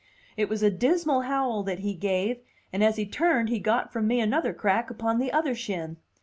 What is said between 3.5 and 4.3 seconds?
got from me